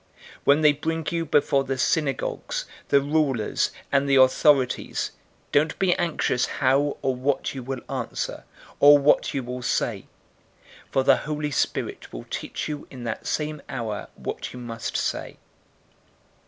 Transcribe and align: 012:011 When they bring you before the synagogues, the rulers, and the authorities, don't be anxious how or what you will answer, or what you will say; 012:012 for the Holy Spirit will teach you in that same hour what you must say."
012:011 0.01 0.07
When 0.45 0.61
they 0.61 0.71
bring 0.73 1.07
you 1.11 1.25
before 1.25 1.63
the 1.63 1.77
synagogues, 1.77 2.65
the 2.87 3.01
rulers, 3.01 3.69
and 3.91 4.09
the 4.09 4.15
authorities, 4.15 5.11
don't 5.51 5.77
be 5.77 5.93
anxious 5.93 6.47
how 6.47 6.97
or 7.03 7.13
what 7.15 7.53
you 7.53 7.61
will 7.61 7.81
answer, 7.87 8.43
or 8.79 8.97
what 8.97 9.35
you 9.35 9.43
will 9.43 9.61
say; 9.61 10.07
012:012 10.87 10.91
for 10.93 11.03
the 11.03 11.17
Holy 11.17 11.51
Spirit 11.51 12.11
will 12.11 12.25
teach 12.31 12.67
you 12.67 12.87
in 12.89 13.03
that 13.03 13.27
same 13.27 13.61
hour 13.69 14.07
what 14.15 14.53
you 14.53 14.59
must 14.59 14.97
say." 14.97 15.37